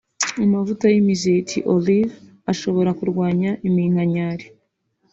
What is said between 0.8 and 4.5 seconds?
y'imizeti(Olive) ashobora kurwanya iminkanyari